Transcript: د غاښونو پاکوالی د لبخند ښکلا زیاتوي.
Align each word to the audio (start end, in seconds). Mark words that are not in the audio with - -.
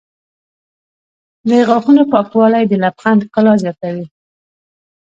د 1.47 1.49
غاښونو 1.67 2.03
پاکوالی 2.13 2.63
د 2.67 2.73
لبخند 2.83 3.21
ښکلا 3.27 3.53
زیاتوي. 3.63 4.05